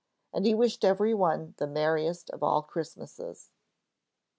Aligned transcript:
And 0.33 0.47
he 0.47 0.55
wished 0.55 0.83
every 0.83 1.13
one 1.13 1.53
the 1.57 1.67
very 1.67 1.73
merriest 1.75 2.31
of 2.31 2.41
all 2.41 2.61
Merry 2.61 2.71
Christmases! 2.71 3.51